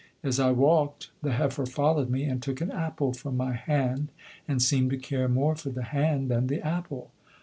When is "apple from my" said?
2.71-3.53